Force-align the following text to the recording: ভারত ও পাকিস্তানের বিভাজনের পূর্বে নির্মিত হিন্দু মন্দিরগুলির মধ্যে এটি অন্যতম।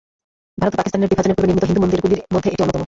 ভারত 0.61 0.73
ও 0.75 0.79
পাকিস্তানের 0.79 1.09
বিভাজনের 1.11 1.37
পূর্বে 1.37 1.49
নির্মিত 1.51 1.65
হিন্দু 1.67 1.81
মন্দিরগুলির 1.83 2.23
মধ্যে 2.33 2.49
এটি 2.51 2.61
অন্যতম। 2.65 2.79